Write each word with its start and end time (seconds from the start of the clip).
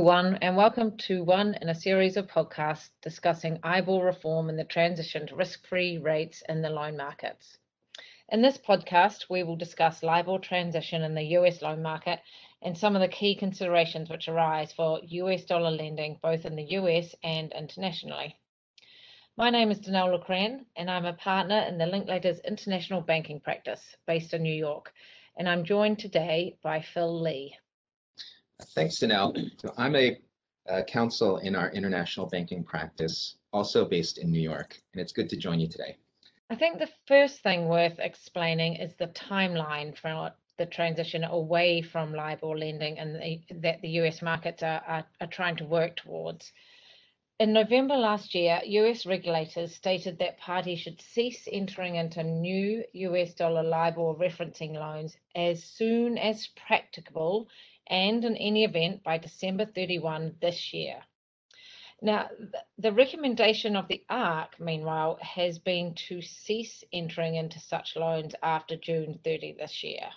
everyone, 0.00 0.38
and 0.40 0.56
welcome 0.56 0.96
to 0.96 1.22
one 1.22 1.54
in 1.60 1.68
a 1.68 1.74
series 1.74 2.16
of 2.16 2.26
podcasts 2.26 2.88
discussing 3.02 3.58
IBOR 3.58 4.02
reform 4.02 4.48
and 4.48 4.58
the 4.58 4.64
transition 4.64 5.26
to 5.26 5.36
risk-free 5.36 5.98
rates 5.98 6.42
in 6.48 6.62
the 6.62 6.70
loan 6.70 6.96
markets. 6.96 7.58
In 8.30 8.40
this 8.40 8.56
podcast, 8.56 9.28
we 9.28 9.42
will 9.42 9.56
discuss 9.56 10.02
LIBOR 10.02 10.38
transition 10.38 11.02
in 11.02 11.14
the 11.14 11.36
US 11.36 11.60
loan 11.60 11.82
market 11.82 12.18
and 12.62 12.78
some 12.78 12.96
of 12.96 13.02
the 13.02 13.08
key 13.08 13.34
considerations 13.34 14.08
which 14.08 14.26
arise 14.26 14.72
for 14.72 15.00
US 15.04 15.44
dollar 15.44 15.70
lending 15.70 16.18
both 16.22 16.46
in 16.46 16.56
the 16.56 16.70
US 16.78 17.14
and 17.22 17.52
internationally. 17.52 18.38
My 19.36 19.50
name 19.50 19.70
is 19.70 19.80
Danelle 19.80 20.12
le 20.12 20.24
Cren, 20.24 20.64
and 20.76 20.90
I'm 20.90 21.04
a 21.04 21.12
partner 21.12 21.66
in 21.68 21.76
the 21.76 21.84
Linklaters 21.84 22.42
International 22.42 23.02
Banking 23.02 23.38
Practice 23.38 23.96
based 24.06 24.32
in 24.32 24.42
New 24.42 24.54
York, 24.54 24.94
and 25.36 25.46
I'm 25.46 25.62
joined 25.62 25.98
today 25.98 26.56
by 26.62 26.80
Phil 26.80 27.20
Lee. 27.20 27.54
Thanks, 28.74 28.98
Danelle. 28.98 29.50
So 29.60 29.72
I'm 29.76 29.96
a 29.96 30.18
uh, 30.68 30.82
counsel 30.82 31.38
in 31.38 31.56
our 31.56 31.70
international 31.70 32.26
banking 32.26 32.62
practice, 32.62 33.36
also 33.52 33.84
based 33.84 34.18
in 34.18 34.30
New 34.30 34.40
York, 34.40 34.80
and 34.92 35.00
it's 35.00 35.12
good 35.12 35.28
to 35.30 35.36
join 35.36 35.60
you 35.60 35.68
today. 35.68 35.96
I 36.50 36.56
think 36.56 36.78
the 36.78 36.88
first 37.06 37.42
thing 37.42 37.68
worth 37.68 37.98
explaining 37.98 38.76
is 38.76 38.94
the 38.94 39.06
timeline 39.08 39.96
for 39.96 40.32
the 40.58 40.66
transition 40.66 41.24
away 41.24 41.80
from 41.80 42.12
LIBOR 42.12 42.58
lending 42.58 42.98
and 42.98 43.16
the, 43.16 43.40
that 43.62 43.80
the 43.80 43.88
US 44.00 44.20
markets 44.20 44.62
are, 44.62 44.82
are, 44.86 45.04
are 45.20 45.26
trying 45.26 45.56
to 45.56 45.64
work 45.64 45.96
towards. 45.96 46.52
In 47.40 47.54
November 47.54 47.96
last 47.96 48.34
year, 48.34 48.60
US 48.62 49.06
regulators 49.06 49.74
stated 49.74 50.18
that 50.18 50.36
parties 50.36 50.80
should 50.80 51.00
cease 51.00 51.48
entering 51.50 51.94
into 51.96 52.22
new 52.22 52.84
US 52.92 53.32
dollar 53.32 53.62
LIBOR 53.62 54.14
referencing 54.14 54.74
loans 54.74 55.16
as 55.34 55.64
soon 55.64 56.18
as 56.18 56.48
practicable 56.48 57.48
and 57.86 58.26
in 58.26 58.36
any 58.36 58.64
event 58.64 59.02
by 59.02 59.16
December 59.16 59.64
31 59.64 60.36
this 60.42 60.74
year. 60.74 61.02
Now, 62.02 62.28
the 62.76 62.92
recommendation 62.92 63.74
of 63.74 63.88
the 63.88 64.04
ARRC, 64.10 64.60
meanwhile, 64.60 65.18
has 65.22 65.58
been 65.58 65.94
to 66.08 66.20
cease 66.20 66.84
entering 66.92 67.36
into 67.36 67.58
such 67.58 67.96
loans 67.96 68.34
after 68.42 68.76
June 68.76 69.18
30 69.24 69.52
this 69.52 69.82
year. 69.82 70.10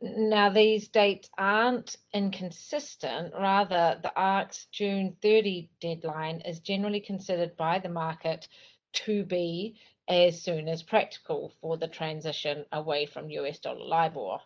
Now, 0.00 0.50
these 0.50 0.88
dates 0.88 1.30
aren't 1.38 1.96
inconsistent. 2.12 3.32
Rather, 3.34 3.98
the 4.02 4.12
ARRC's 4.14 4.66
June 4.66 5.16
30 5.22 5.70
deadline 5.80 6.42
is 6.42 6.60
generally 6.60 7.00
considered 7.00 7.56
by 7.56 7.78
the 7.78 7.88
market 7.88 8.46
to 8.92 9.24
be 9.24 9.78
as 10.08 10.42
soon 10.42 10.68
as 10.68 10.82
practical 10.82 11.52
for 11.60 11.76
the 11.78 11.88
transition 11.88 12.66
away 12.72 13.06
from 13.06 13.30
US 13.30 13.58
dollar 13.58 13.84
LIBOR. 13.84 14.38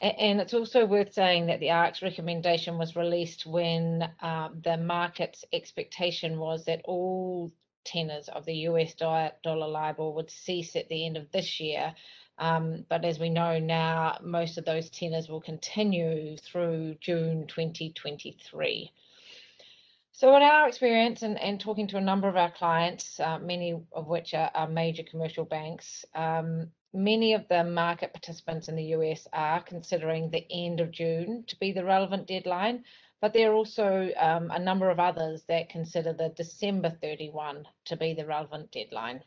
And 0.00 0.40
it's 0.40 0.54
also 0.54 0.84
worth 0.84 1.12
saying 1.12 1.46
that 1.46 1.60
the 1.60 1.68
ARRC's 1.68 2.02
recommendation 2.02 2.76
was 2.76 2.96
released 2.96 3.46
when 3.46 4.10
uh, 4.20 4.48
the 4.64 4.76
market's 4.76 5.44
expectation 5.52 6.40
was 6.40 6.64
that 6.64 6.80
all 6.84 7.52
tenors 7.84 8.28
of 8.28 8.44
the 8.44 8.56
US 8.68 8.94
dollar 8.94 9.32
LIBOR 9.44 10.10
would 10.12 10.30
cease 10.30 10.74
at 10.76 10.88
the 10.88 11.06
end 11.06 11.16
of 11.16 11.30
this 11.30 11.60
year. 11.60 11.94
Um, 12.38 12.84
but 12.88 13.04
as 13.04 13.18
we 13.18 13.30
know 13.30 13.58
now, 13.58 14.18
most 14.22 14.58
of 14.58 14.64
those 14.64 14.90
tenors 14.90 15.28
will 15.28 15.40
continue 15.40 16.36
through 16.38 16.96
June 17.00 17.46
2023. 17.46 18.92
So 20.12 20.36
in 20.36 20.42
our 20.42 20.68
experience 20.68 21.22
and, 21.22 21.38
and 21.40 21.58
talking 21.58 21.88
to 21.88 21.96
a 21.96 22.00
number 22.00 22.28
of 22.28 22.36
our 22.36 22.50
clients, 22.50 23.18
uh, 23.18 23.38
many 23.38 23.80
of 23.92 24.06
which 24.06 24.34
are, 24.34 24.50
are 24.54 24.68
major 24.68 25.02
commercial 25.02 25.44
banks, 25.44 26.04
um, 26.14 26.70
many 26.92 27.32
of 27.34 27.48
the 27.48 27.64
market 27.64 28.12
participants 28.12 28.68
in 28.68 28.76
the 28.76 28.94
US 28.96 29.26
are 29.32 29.62
considering 29.62 30.30
the 30.30 30.46
end 30.50 30.80
of 30.80 30.90
June 30.90 31.44
to 31.48 31.58
be 31.58 31.72
the 31.72 31.84
relevant 31.84 32.26
deadline, 32.26 32.84
but 33.20 33.32
there 33.32 33.50
are 33.50 33.54
also 33.54 34.10
um, 34.18 34.50
a 34.50 34.58
number 34.58 34.90
of 34.90 35.00
others 35.00 35.42
that 35.48 35.70
consider 35.70 36.12
the 36.12 36.28
December 36.30 36.90
31 36.90 37.66
to 37.86 37.96
be 37.96 38.14
the 38.14 38.26
relevant 38.26 38.70
deadline. 38.70 39.22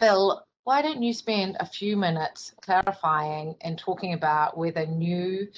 Phil, 0.00 0.42
why 0.68 0.82
don't 0.82 1.02
you 1.02 1.14
spend 1.14 1.56
a 1.60 1.64
few 1.64 1.96
minutes 1.96 2.52
clarifying 2.60 3.56
and 3.62 3.78
talking 3.78 4.12
about 4.12 4.58
whether 4.58 4.84
new 4.84 5.48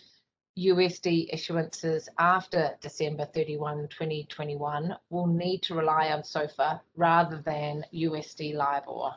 USD 0.57 1.35
issuances 1.35 2.07
after 2.21 2.79
December 2.81 3.25
31, 3.35 3.89
2021 3.89 4.95
will 5.09 5.27
need 5.27 5.63
to 5.63 5.75
rely 5.75 6.13
on 6.13 6.23
SOFR 6.23 6.79
rather 6.95 7.43
than 7.45 7.85
USD 7.93 8.55
LIBOR? 8.55 9.11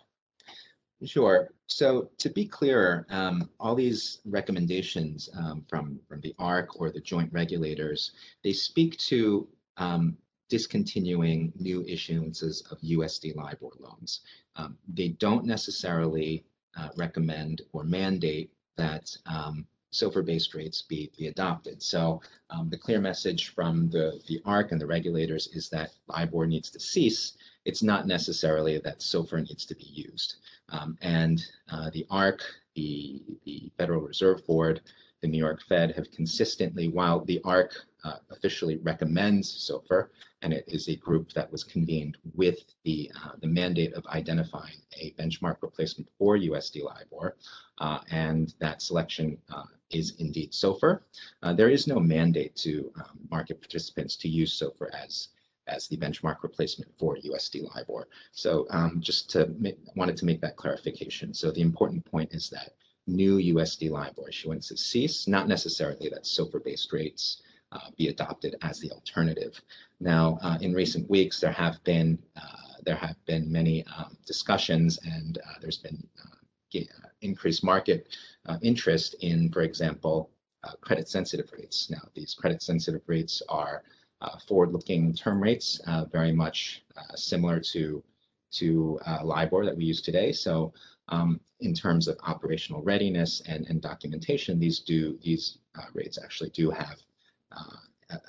Sure. 1.05 1.49
So 1.67 2.09
to 2.17 2.29
be 2.31 2.47
clearer, 2.47 3.05
um, 3.11 3.51
all 3.59 3.75
these 3.75 4.19
recommendations 4.25 5.29
um, 5.37 5.63
from, 5.69 5.99
from 6.09 6.21
the 6.21 6.33
ARRC 6.39 6.69
or 6.73 6.89
the 6.89 7.01
joint 7.01 7.31
regulators, 7.31 8.13
they 8.43 8.53
speak 8.53 8.97
to 8.97 9.47
um, 9.77 10.17
discontinuing 10.53 11.51
new 11.59 11.81
issuances 11.85 12.71
of 12.71 12.77
USD 12.81 13.35
LIBOR 13.35 13.71
loans. 13.79 14.19
Um, 14.55 14.77
they 14.87 15.07
don't 15.07 15.45
necessarily 15.45 16.45
uh, 16.77 16.89
recommend 16.95 17.63
or 17.71 17.83
mandate 17.83 18.51
that 18.75 19.09
um, 19.25 19.65
SOFR-based 19.93 20.53
rates 20.53 20.83
be, 20.83 21.09
be 21.17 21.25
adopted. 21.25 21.81
So 21.81 22.21
um, 22.51 22.69
the 22.69 22.77
clear 22.77 23.01
message 23.01 23.49
from 23.55 23.89
the, 23.89 24.21
the 24.27 24.41
ARRC 24.45 24.73
and 24.73 24.79
the 24.79 24.85
regulators 24.85 25.47
is 25.53 25.69
that 25.69 25.89
LIBOR 26.07 26.45
needs 26.45 26.69
to 26.69 26.79
cease. 26.79 27.35
It's 27.65 27.81
not 27.81 28.05
necessarily 28.05 28.77
that 28.77 28.99
SOFR 28.99 29.39
needs 29.39 29.65
to 29.65 29.73
be 29.73 29.89
used. 30.07 30.35
Um, 30.69 30.99
and 31.01 31.43
uh, 31.71 31.89
the 31.89 32.05
ARRC, 32.11 32.41
the, 32.75 33.23
the 33.43 33.71
Federal 33.79 34.01
Reserve 34.01 34.45
Board, 34.45 34.81
the 35.21 35.27
New 35.27 35.39
York 35.39 35.63
Fed 35.67 35.95
have 35.95 36.11
consistently, 36.11 36.89
while 36.89 37.25
the 37.25 37.41
ARRC 37.43 37.71
uh, 38.03 38.17
officially 38.31 38.77
recommends 38.77 39.49
SOFR, 39.49 40.09
and 40.41 40.53
it 40.53 40.65
is 40.67 40.87
a 40.89 40.95
group 40.95 41.31
that 41.33 41.51
was 41.51 41.63
convened 41.63 42.17
with 42.35 42.59
the, 42.83 43.11
uh, 43.15 43.31
the 43.39 43.47
mandate 43.47 43.93
of 43.93 44.05
identifying 44.07 44.77
a 44.99 45.11
benchmark 45.11 45.57
replacement 45.61 46.09
for 46.17 46.37
USD 46.37 46.83
LIBOR, 46.83 47.35
uh, 47.79 47.99
and 48.11 48.53
that 48.59 48.81
selection 48.81 49.37
uh, 49.53 49.63
is 49.89 50.15
indeed 50.19 50.51
SOFR. 50.51 51.01
Uh, 51.41 51.53
there 51.53 51.69
is 51.69 51.87
no 51.87 51.99
mandate 51.99 52.55
to 52.57 52.91
um, 52.97 53.19
market 53.31 53.61
participants 53.61 54.15
to 54.17 54.27
use 54.27 54.59
SOFR 54.59 54.89
as 54.93 55.29
as 55.67 55.87
the 55.87 55.95
benchmark 55.95 56.43
replacement 56.43 56.91
for 56.99 57.15
USD 57.15 57.73
LIBOR. 57.73 58.09
So 58.33 58.67
um, 58.69 58.99
just 58.99 59.29
to 59.29 59.55
wanted 59.95 60.17
to 60.17 60.25
make 60.25 60.41
that 60.41 60.57
clarification. 60.57 61.33
So 61.33 61.51
the 61.51 61.61
important 61.61 62.03
point 62.03 62.33
is 62.33 62.49
that 62.49 62.73
new 63.07 63.37
USD 63.37 63.89
LIBOR 63.89 64.29
issuances 64.29 64.79
cease, 64.79 65.27
not 65.27 65.47
necessarily 65.47 66.09
that 66.09 66.23
SOFR-based 66.23 66.91
rates 66.91 67.41
uh, 67.73 67.89
be 67.97 68.07
adopted 68.07 68.55
as 68.61 68.79
the 68.79 68.91
alternative. 68.91 69.53
Now, 69.99 70.37
uh, 70.41 70.57
in 70.61 70.73
recent 70.73 71.09
weeks, 71.09 71.39
there 71.39 71.51
have 71.51 71.83
been 71.83 72.19
uh, 72.35 72.63
there 72.85 72.95
have 72.95 73.15
been 73.25 73.51
many 73.51 73.85
um, 73.97 74.17
discussions, 74.25 74.99
and 75.15 75.37
uh, 75.37 75.55
there's 75.61 75.77
been 75.77 76.01
uh, 76.23 76.35
increased 77.21 77.63
market 77.63 77.99
uh, 78.45 78.57
interest 78.61 79.15
in, 79.21 79.51
for 79.51 79.61
example, 79.61 80.29
credit-sensitive 80.81 81.49
rates. 81.57 81.89
Now, 81.89 82.03
these 82.13 82.33
credit-sensitive 82.33 83.01
rates 83.07 83.41
are 83.49 83.83
uh, 84.21 84.37
forward-looking 84.47 85.13
term 85.13 85.41
rates, 85.41 85.81
uh, 85.87 86.05
very 86.05 86.31
much 86.31 86.83
uh, 86.97 87.15
similar 87.15 87.59
to 87.73 88.03
to 88.51 88.99
LIBOR 89.23 89.65
that 89.65 89.75
we 89.75 89.83
use 89.83 90.01
today. 90.01 90.31
So 90.31 90.73
um, 91.09 91.39
in 91.61 91.73
terms 91.73 92.07
of 92.07 92.19
operational 92.23 92.83
readiness 92.83 93.41
and, 93.47 93.65
and 93.67 93.81
documentation, 93.81 94.59
these 94.59 94.79
do 94.79 95.17
these 95.23 95.57
rates 95.93 96.19
actually 96.23 96.51
do 96.51 96.69
have 96.69 96.97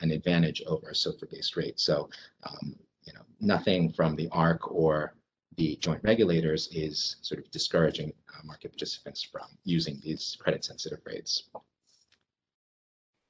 an 0.00 0.10
advantage 0.10 0.62
over 0.66 0.88
a 0.88 0.94
SOFR-based 0.94 1.56
rate. 1.56 1.78
So 1.80 2.08
um, 2.44 2.76
you 3.04 3.12
know 3.12 3.22
nothing 3.40 3.92
from 3.92 4.16
the 4.16 4.28
ARRC 4.28 4.70
or 4.70 5.14
the 5.56 5.76
joint 5.76 6.00
regulators 6.02 6.68
is 6.72 7.16
sort 7.22 7.38
of 7.40 7.50
discouraging 7.50 8.12
uh, 8.34 8.40
market 8.44 8.72
participants 8.72 9.22
from 9.22 9.46
using 9.64 10.00
these 10.02 10.36
credit 10.40 10.64
sensitive 10.64 11.00
rates. 11.04 11.44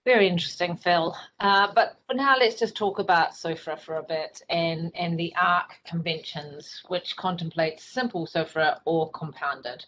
Very 0.05 0.29
interesting, 0.29 0.77
Phil. 0.77 1.17
Uh, 1.41 1.69
but 1.75 1.99
for 2.07 2.15
now, 2.15 2.37
let's 2.39 2.59
just 2.59 2.77
talk 2.77 2.99
about 2.99 3.33
SOFR 3.33 3.79
for 3.79 3.97
a 3.97 4.03
bit 4.03 4.43
and, 4.51 4.93
and 4.95 5.19
the 5.19 5.33
ARRC 5.43 5.71
conventions, 5.87 6.83
which 6.89 7.17
contemplate 7.17 7.81
simple 7.81 8.27
SOFR 8.27 8.81
or 8.85 9.11
compounded. 9.13 9.87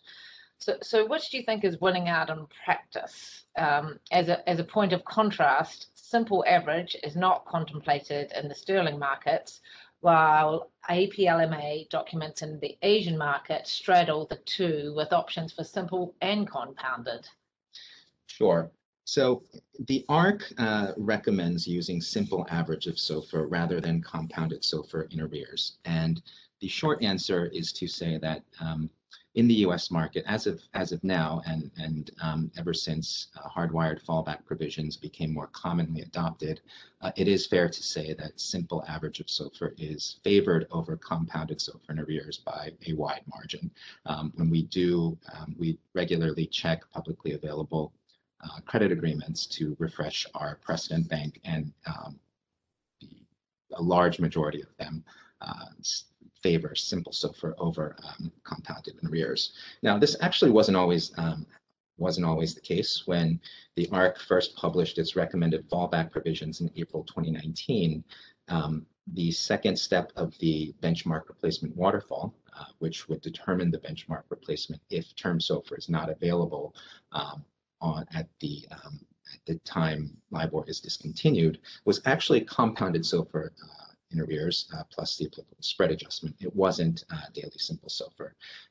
So, 0.58 0.76
so 0.82 1.06
which 1.06 1.30
do 1.30 1.36
you 1.36 1.44
think 1.44 1.64
is 1.64 1.80
winning 1.80 2.08
out 2.08 2.30
in 2.30 2.46
practice? 2.64 3.44
Um, 3.56 3.98
as, 4.10 4.28
a, 4.28 4.48
as 4.48 4.58
a 4.58 4.64
point 4.64 4.92
of 4.92 5.04
contrast, 5.04 5.88
simple 5.94 6.44
average 6.46 6.96
is 7.02 7.16
not 7.16 7.44
contemplated 7.46 8.32
in 8.32 8.48
the 8.48 8.54
sterling 8.54 8.98
markets, 8.98 9.60
while 10.00 10.70
APLMA 10.88 11.88
documents 11.88 12.42
in 12.42 12.60
the 12.60 12.76
Asian 12.82 13.18
market 13.18 13.66
straddle 13.66 14.26
the 14.26 14.36
two 14.44 14.92
with 14.96 15.12
options 15.12 15.52
for 15.52 15.64
simple 15.64 16.14
and 16.20 16.48
compounded. 16.48 17.28
Sure. 18.26 18.70
So 19.04 19.42
the 19.86 20.04
ARRC 20.08 20.42
uh, 20.58 20.92
recommends 20.96 21.66
using 21.66 22.00
simple 22.00 22.46
average 22.50 22.86
of 22.86 22.96
SOFR 22.96 23.46
rather 23.48 23.80
than 23.80 24.02
compounded 24.02 24.62
SOFR 24.62 25.12
in 25.12 25.20
arrears. 25.20 25.78
And 25.84 26.20
the 26.60 26.68
short 26.68 27.02
answer 27.02 27.46
is 27.46 27.72
to 27.74 27.86
say 27.86 28.18
that 28.18 28.42
um, 28.60 28.90
in 29.36 29.46
the 29.46 29.54
U.S. 29.66 29.90
market 29.90 30.24
as 30.26 30.46
of 30.46 30.62
as 30.72 30.92
of 30.92 31.04
now, 31.04 31.42
and 31.46 31.70
and 31.76 32.10
um, 32.22 32.50
ever 32.56 32.72
since 32.72 33.28
uh, 33.36 33.48
hardwired 33.48 34.02
fallback 34.02 34.44
provisions 34.46 34.96
became 34.96 35.32
more 35.32 35.48
commonly 35.48 36.00
adopted, 36.00 36.62
uh, 37.02 37.12
it 37.16 37.28
is 37.28 37.46
fair 37.46 37.68
to 37.68 37.82
say 37.82 38.14
that 38.14 38.40
simple 38.40 38.82
average 38.88 39.20
of 39.20 39.26
SOFR 39.26 39.74
is 39.78 40.18
favored 40.24 40.66
over 40.70 40.96
compounded 40.96 41.58
SOFR 41.58 41.90
in 41.90 42.00
arrears 42.00 42.38
by 42.38 42.72
a 42.86 42.94
wide 42.94 43.22
margin. 43.30 43.70
Um, 44.06 44.32
when 44.36 44.48
we 44.50 44.62
do, 44.62 45.18
um, 45.34 45.54
we 45.58 45.78
regularly 45.94 46.46
check 46.46 46.90
publicly 46.90 47.34
available 47.34 47.92
uh, 48.42 48.60
credit 48.64 48.90
agreements 48.90 49.46
to 49.46 49.76
refresh 49.78 50.26
our 50.34 50.58
precedent 50.62 51.08
bank, 51.08 51.40
and 51.44 51.72
um, 51.86 52.18
a 53.74 53.82
large 53.82 54.18
majority 54.18 54.62
of 54.62 54.74
them 54.78 55.04
uh, 55.40 55.66
favor 56.42 56.74
simple 56.74 57.12
SOFR 57.12 57.54
over 57.58 57.96
um, 58.04 58.30
compounded 58.44 58.94
in 59.02 59.08
arrears. 59.08 59.52
Now, 59.82 59.98
this 59.98 60.16
actually 60.20 60.50
wasn't 60.50 60.76
always 60.76 61.12
um, 61.18 61.46
wasn't 61.98 62.26
always 62.26 62.54
the 62.54 62.60
case 62.60 63.02
when 63.06 63.40
the 63.74 63.86
ARRC 63.86 64.18
first 64.18 64.54
published 64.54 64.98
its 64.98 65.16
recommended 65.16 65.68
fallback 65.70 66.10
provisions 66.10 66.60
in 66.60 66.70
April 66.76 67.04
2019. 67.04 68.04
Um, 68.48 68.86
the 69.14 69.30
second 69.30 69.78
step 69.78 70.12
of 70.16 70.36
the 70.38 70.74
benchmark 70.82 71.28
replacement 71.28 71.74
waterfall, 71.76 72.34
uh, 72.58 72.64
which 72.80 73.08
would 73.08 73.20
determine 73.22 73.70
the 73.70 73.78
benchmark 73.78 74.24
replacement 74.28 74.82
if 74.90 75.14
term 75.16 75.38
SOFR 75.38 75.78
is 75.78 75.88
not 75.88 76.10
available 76.10 76.74
um, 77.12 77.44
on 77.80 78.04
at 78.14 78.28
the 78.40 78.66
um, 78.70 79.00
at 79.32 79.40
the 79.46 79.56
time 79.60 80.16
LIBOR 80.30 80.64
is 80.68 80.80
discontinued, 80.80 81.58
was 81.84 82.00
actually 82.04 82.42
compounded 82.42 83.02
SOFR 83.02 83.48
uh, 83.48 83.85
in 84.10 84.20
arrears 84.20 84.68
uh, 84.76 84.82
plus 84.90 85.16
the 85.16 85.26
applicable 85.26 85.56
spread 85.60 85.90
adjustment. 85.90 86.34
It 86.40 86.54
wasn't 86.54 87.04
uh, 87.10 87.22
daily 87.34 87.58
simple 87.58 87.88
SOFR. 87.88 88.30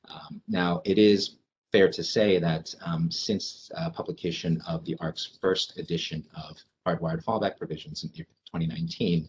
Um, 0.09 0.41
now, 0.47 0.81
it 0.85 0.97
is 0.97 1.37
fair 1.71 1.89
to 1.89 2.03
say 2.03 2.39
that 2.39 2.73
um, 2.85 3.11
since 3.11 3.69
uh, 3.75 3.89
publication 3.89 4.61
of 4.67 4.85
the 4.85 4.95
ARRC's 5.01 5.37
first 5.41 5.77
edition 5.77 6.25
of 6.35 6.57
hardwired 6.87 7.23
fallback 7.23 7.57
provisions 7.57 8.03
in 8.03 8.09
2019, 8.11 9.27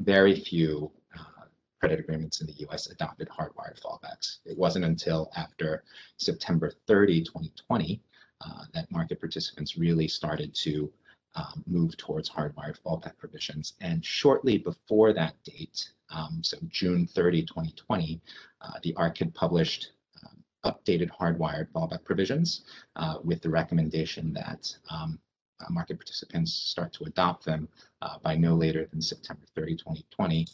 very 0.00 0.38
few 0.38 0.90
uh, 1.18 1.44
credit 1.80 1.98
agreements 1.98 2.40
in 2.40 2.46
the 2.46 2.54
US 2.68 2.88
adopted 2.88 3.28
hardwired 3.28 3.80
fallbacks. 3.82 4.38
It 4.44 4.56
wasn't 4.56 4.84
until 4.84 5.30
after 5.36 5.82
September 6.18 6.72
30, 6.86 7.24
2020, 7.24 8.00
uh, 8.40 8.64
that 8.74 8.90
market 8.92 9.18
participants 9.18 9.76
really 9.76 10.06
started 10.06 10.54
to 10.54 10.92
um, 11.34 11.62
move 11.66 11.96
towards 11.96 12.28
hardwired 12.28 12.78
fallback 12.84 13.16
provisions. 13.18 13.74
And 13.80 14.04
shortly 14.04 14.58
before 14.58 15.12
that 15.12 15.34
date, 15.44 15.90
um, 16.10 16.40
so 16.42 16.56
June 16.68 17.06
30, 17.06 17.42
2020, 17.42 18.20
uh, 18.60 18.70
the 18.82 18.94
ARRC 18.94 19.18
had 19.18 19.34
published 19.34 19.92
um, 20.24 20.42
updated 20.64 21.10
hardwired 21.10 21.68
fallback 21.72 22.04
provisions 22.04 22.64
uh, 22.96 23.16
with 23.22 23.42
the 23.42 23.50
recommendation 23.50 24.32
that 24.32 24.74
um, 24.90 25.18
uh, 25.60 25.66
market 25.70 25.98
participants 25.98 26.52
start 26.52 26.92
to 26.92 27.04
adopt 27.04 27.44
them 27.44 27.68
uh, 28.02 28.18
by 28.22 28.36
no 28.36 28.54
later 28.54 28.86
than 28.90 29.00
September 29.00 29.44
30, 29.54 29.76
2020. 29.76 30.46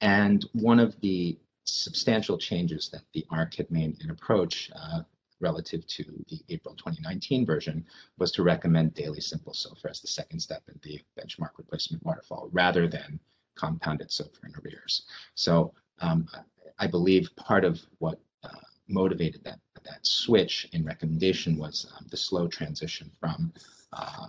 And 0.00 0.44
one 0.52 0.78
of 0.78 1.00
the 1.00 1.38
substantial 1.64 2.38
changes 2.38 2.88
that 2.90 3.02
the 3.12 3.24
ARRC 3.30 3.56
had 3.56 3.70
made 3.70 4.00
in 4.02 4.10
approach 4.10 4.70
uh, 4.74 5.00
relative 5.40 5.86
to 5.86 6.04
the 6.28 6.40
April 6.48 6.74
2019 6.74 7.44
version 7.44 7.84
was 8.18 8.32
to 8.32 8.42
recommend 8.42 8.94
daily 8.94 9.20
simple 9.20 9.52
SOFR 9.52 9.90
as 9.90 10.00
the 10.00 10.08
second 10.08 10.40
step 10.40 10.62
in 10.68 10.78
the 10.82 11.00
benchmark 11.18 11.50
replacement 11.58 12.04
waterfall 12.04 12.48
rather 12.52 12.88
than 12.88 13.20
compounded 13.54 14.08
SOFR 14.08 14.44
in 14.44 14.52
arrears. 14.60 15.02
So 15.34 15.72
um, 16.00 16.28
I 16.78 16.86
believe 16.86 17.34
part 17.36 17.64
of 17.64 17.80
what 17.98 18.20
uh, 18.44 18.48
motivated 18.88 19.44
that, 19.44 19.60
that 19.84 20.06
switch 20.06 20.68
in 20.72 20.84
recommendation 20.84 21.56
was 21.56 21.90
um, 21.96 22.06
the 22.10 22.16
slow 22.16 22.48
transition 22.48 23.10
from 23.18 23.52
uh, 23.92 24.26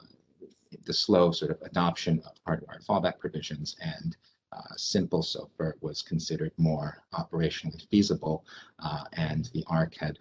the 0.85 0.93
slow 0.93 1.31
sort 1.31 1.51
of 1.51 1.61
adoption 1.61 2.21
of 2.25 2.33
hardwired 2.47 2.85
fallback 2.85 3.19
provisions 3.19 3.75
and 3.81 4.15
uh, 4.53 4.75
simple 4.75 5.21
SOFR 5.21 5.73
was 5.81 6.01
considered 6.01 6.51
more 6.57 7.03
operationally 7.13 7.85
feasible, 7.89 8.45
uh, 8.79 9.03
and 9.13 9.49
the 9.53 9.63
ARRC 9.65 9.97
had 9.97 10.19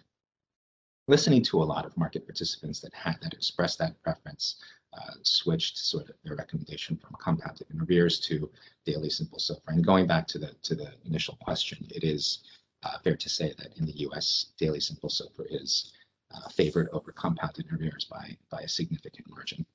listening 1.07 1.41
to 1.43 1.61
a 1.61 1.63
lot 1.63 1.85
of 1.85 1.97
market 1.97 2.25
participants 2.25 2.79
that 2.81 2.93
had 2.93 3.17
that 3.21 3.33
expressed 3.33 3.79
that 3.79 4.01
preference, 4.03 4.61
uh, 4.93 5.13
switched 5.21 5.77
sort 5.77 6.09
of 6.09 6.15
their 6.23 6.35
recommendation 6.35 6.97
from 6.97 7.15
compounded 7.19 7.67
in 7.71 7.81
arrears 7.81 8.19
to 8.19 8.49
daily 8.85 9.09
simple 9.09 9.37
SOFR. 9.37 9.67
And 9.67 9.85
going 9.85 10.07
back 10.07 10.27
to 10.27 10.39
the 10.39 10.51
to 10.63 10.75
the 10.75 10.91
initial 11.05 11.37
question, 11.41 11.85
it 11.89 12.03
is 12.03 12.39
uh, 12.83 12.97
fair 13.03 13.15
to 13.15 13.29
say 13.29 13.53
that 13.57 13.77
in 13.77 13.85
the 13.85 13.97
U.S., 13.99 14.53
daily 14.57 14.79
simple 14.79 15.09
SOFR 15.09 15.45
is 15.49 15.93
uh, 16.33 16.49
favored 16.49 16.89
over 16.93 17.11
compounded 17.11 17.67
arrears 17.71 18.05
by 18.05 18.37
by 18.49 18.61
a 18.61 18.67
significant 18.67 19.29
margin. 19.29 19.65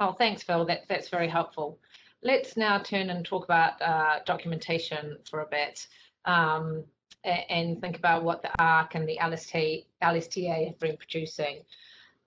Oh, 0.00 0.12
thanks, 0.12 0.42
Phil. 0.42 0.64
That, 0.64 0.88
that's 0.88 1.08
very 1.08 1.28
helpful. 1.28 1.78
Let's 2.24 2.56
now 2.56 2.78
turn 2.78 3.10
and 3.10 3.24
talk 3.24 3.44
about 3.44 3.80
uh, 3.80 4.20
documentation 4.26 5.18
for 5.28 5.42
a 5.42 5.46
bit. 5.46 5.86
Um, 6.24 6.84
and 7.24 7.80
think 7.80 7.96
about 7.96 8.24
what 8.24 8.42
the 8.42 8.50
ARRC 8.58 8.94
and 8.94 9.08
the 9.08 9.18
LST, 9.24 9.86
LSTA 10.02 10.68
have 10.68 10.78
been 10.78 10.96
producing. 10.96 11.62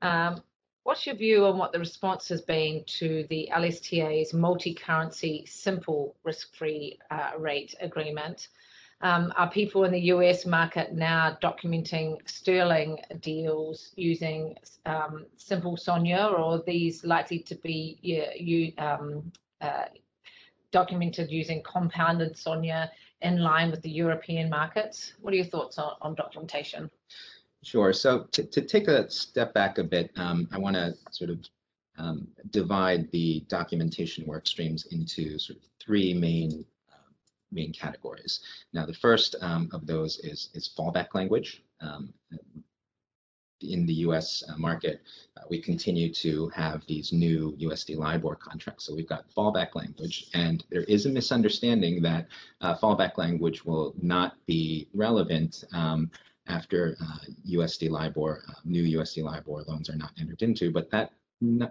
Um, 0.02 0.42
what's 0.84 1.06
your 1.06 1.16
view 1.16 1.46
on 1.46 1.58
what 1.58 1.72
the 1.72 1.80
response 1.80 2.30
has 2.30 2.42
been 2.42 2.84
to 2.86 3.26
the 3.30 3.50
LSTA's 3.54 4.34
multi-currency 4.34 5.46
simple 5.48 6.16
risk-free 6.24 7.00
uh, 7.12 7.32
rate 7.38 7.76
agreement? 7.82 8.50
Um, 9.02 9.34
are 9.36 9.50
people 9.50 9.84
in 9.84 9.92
the 9.92 10.00
US 10.14 10.46
market 10.46 10.94
now 10.94 11.38
documenting 11.42 12.18
sterling 12.28 13.00
deals 13.20 13.92
using 13.96 14.56
um, 14.86 15.26
simple 15.36 15.76
SONIA, 15.76 16.28
or 16.28 16.40
are 16.40 16.64
these 16.66 17.04
likely 17.04 17.40
to 17.40 17.56
be 17.56 18.00
yeah, 18.02 18.30
you, 18.36 18.72
um, 18.78 19.32
uh, 19.60 19.86
documented 20.72 21.30
using 21.30 21.62
compounded 21.64 22.38
SONIA 22.38 22.90
in 23.22 23.40
line 23.40 23.72
with 23.72 23.82
the 23.82 23.90
European 23.90 24.50
markets. 24.50 25.14
What 25.22 25.34
are 25.34 25.38
your 25.38 25.46
thoughts 25.46 25.78
on, 25.78 25.94
on 26.02 26.16
documentation? 26.16 26.90
Sure. 27.64 27.94
So 27.94 28.26
to, 28.32 28.44
to 28.44 28.62
take 28.62 28.88
a 28.88 29.10
step 29.10 29.54
back 29.54 29.78
a 29.78 29.84
bit, 29.84 30.12
um, 30.18 30.48
I 30.52 30.60
want 30.60 30.76
to 30.76 30.96
sort 31.12 31.32
of 31.32 31.40
um, 31.98 32.28
divide 32.52 33.10
the 33.12 33.44
documentation 33.48 34.26
work 34.26 34.46
streams 34.46 34.86
into 34.92 35.40
sort 35.40 35.58
of 35.58 35.64
three 35.80 36.14
main 36.14 36.66
main 37.52 37.74
categories. 37.74 38.42
Now, 38.74 38.86
the 38.86 38.94
first 38.94 39.36
um, 39.42 39.70
of 39.74 39.88
those 39.88 40.20
is 40.20 40.50
is 40.54 40.70
fallback 40.78 41.16
language. 41.16 41.64
Um, 41.82 42.14
in 43.74 43.86
the 43.86 43.94
US 44.06 44.44
uh, 44.48 44.58
market, 44.58 45.02
uh, 45.38 45.42
we 45.50 45.60
continue 45.62 46.12
to 46.14 46.50
have 46.50 46.86
these 46.88 47.12
new 47.12 47.56
USD 47.60 47.98
LIBOR 47.98 48.36
contracts. 48.36 48.86
So 48.86 48.96
we've 48.96 49.08
got 49.08 49.30
fallback 49.36 49.76
language, 49.76 50.28
and 50.34 50.64
there 50.70 50.84
is 50.84 51.06
a 51.06 51.10
misunderstanding 51.10 52.02
that 52.04 52.28
uh, 52.62 52.76
fallback 52.76 53.18
language 53.18 53.66
will 53.66 53.94
not 54.02 54.38
be 54.46 54.88
relevant 54.94 55.64
um, 55.74 56.10
after 56.48 56.96
USD 57.50 57.90
LIBOR, 57.90 58.44
new 58.66 59.00
USD 59.00 59.24
LIBOR 59.24 59.64
loans 59.68 59.90
are 59.90 59.96
not 59.96 60.12
entered 60.20 60.44
into, 60.44 60.72
but 60.72 60.92
that 60.92 61.12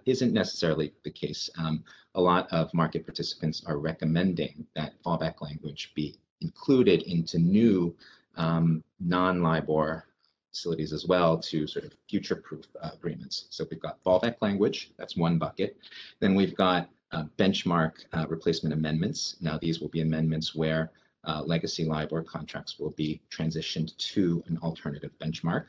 isn't 0.06 0.32
necessarily 0.32 0.92
the 1.04 1.10
case. 1.10 1.48
Um, 1.58 1.84
a 2.14 2.20
lot 2.20 2.48
of 2.52 2.72
market 2.74 3.04
participants 3.04 3.62
are 3.66 3.78
recommending 3.78 4.66
that 4.74 4.94
fallback 5.02 5.40
language 5.40 5.92
be 5.94 6.18
included 6.40 7.02
into 7.02 7.38
new 7.38 7.94
um, 8.36 8.82
non-LIBOR 9.00 10.06
facilities 10.54 10.92
as 10.92 11.04
well 11.06 11.36
to 11.36 11.66
sort 11.66 11.84
of 11.84 11.92
future-proof 12.08 12.64
uh, 12.80 12.90
agreements. 12.94 13.46
So 13.50 13.66
we've 13.68 13.82
got 13.82 14.02
fallback 14.04 14.36
language, 14.40 14.92
that's 14.96 15.16
one 15.16 15.36
bucket. 15.36 15.76
Then 16.20 16.36
we've 16.36 16.54
got 16.54 16.88
uh, 17.10 17.24
benchmark 17.38 17.92
uh, 18.12 18.26
replacement 18.28 18.72
amendments. 18.72 19.36
Now 19.40 19.58
these 19.58 19.80
will 19.80 19.88
be 19.88 20.00
amendments 20.00 20.54
where 20.54 20.92
uh, 21.24 21.42
legacy 21.44 21.84
LIBOR 21.84 22.22
contracts 22.22 22.78
will 22.78 22.90
be 22.90 23.20
transitioned 23.30 23.96
to 23.96 24.44
an 24.46 24.58
alternative 24.62 25.10
benchmark. 25.20 25.66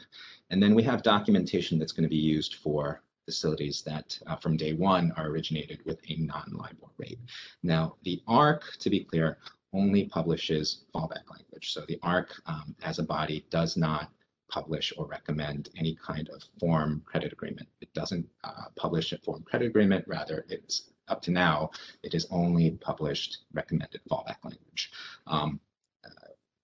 And 0.52 0.62
then 0.62 0.76
we 0.76 0.84
have 0.84 1.02
documentation 1.02 1.80
that's 1.80 1.92
going 1.92 2.04
to 2.04 2.10
be 2.10 2.16
used 2.16 2.56
for 2.56 3.02
facilities 3.26 3.82
that 3.84 4.20
uh, 4.28 4.36
from 4.36 4.56
day 4.56 4.74
one 4.74 5.12
are 5.18 5.28
originated 5.28 5.80
with 5.86 6.00
a 6.10 6.16
non-LIBOR 6.18 6.90
rate. 6.98 7.20
Now, 7.64 7.96
the 8.04 8.22
ARRC, 8.28 8.78
to 8.78 8.90
be 8.90 9.00
clear, 9.00 9.40
only 9.74 10.06
publishes 10.06 10.86
fallback 10.94 11.30
language. 11.32 11.74
So 11.74 11.82
the 11.88 11.98
ARRC 12.04 12.28
um, 12.46 12.76
as 12.84 13.00
a 13.00 13.04
body 13.04 13.46
does 13.50 13.78
not 13.78 14.12
publish 14.50 14.94
or 14.98 15.06
recommend 15.06 15.70
any 15.78 15.96
kind 15.96 16.30
of 16.30 16.44
form 16.60 17.02
credit 17.06 17.34
agreement. 17.34 17.68
It 17.82 17.94
doesn't 17.94 18.28
uh, 18.44 18.66
publish 18.76 19.12
a 19.12 19.18
form 19.20 19.44
credit 19.44 19.68
agreement, 19.68 20.06
rather 20.08 20.46
it's 20.50 20.92
up 21.08 21.22
to 21.24 21.32
now, 21.32 21.70
it 22.04 22.14
has 22.14 22.28
only 22.32 22.72
published 22.72 23.40
recommended 23.54 24.02
fallback 24.10 24.38
language. 24.44 24.92
Um, 25.28 25.60
uh, 26.04 26.10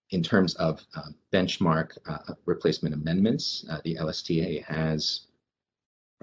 in 0.09 0.23
terms 0.23 0.55
of 0.55 0.81
uh, 0.95 1.09
benchmark 1.31 1.97
uh, 2.07 2.33
replacement 2.45 2.95
amendments, 2.95 3.65
uh, 3.69 3.79
the 3.83 3.95
LSTA 3.95 4.63
has 4.65 5.27